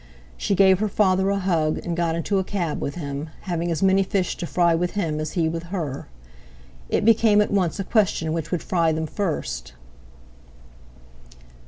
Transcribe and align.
She 0.35 0.55
gave 0.55 0.79
her 0.79 0.87
father 0.87 1.29
a 1.29 1.37
hug, 1.37 1.79
and 1.85 1.95
got 1.95 2.15
into 2.15 2.39
a 2.39 2.43
cab 2.43 2.81
with 2.81 2.95
him, 2.95 3.29
having 3.41 3.69
as 3.69 3.83
many 3.83 4.01
fish 4.01 4.35
to 4.37 4.47
fry 4.47 4.73
with 4.73 4.93
him 4.93 5.19
as 5.19 5.33
he 5.33 5.47
with 5.47 5.65
her. 5.65 6.07
It 6.89 7.05
became 7.05 7.39
at 7.39 7.51
once 7.51 7.79
a 7.79 7.83
question 7.83 8.33
which 8.33 8.49
would 8.49 8.63
fry 8.63 8.91
them 8.91 9.05
first. 9.05 9.73